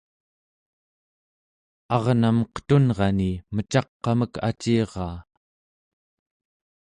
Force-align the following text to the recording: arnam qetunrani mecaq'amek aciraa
arnam 1.95 2.37
qetunrani 2.53 3.31
mecaq'amek 3.55 4.33
aciraa 4.49 5.17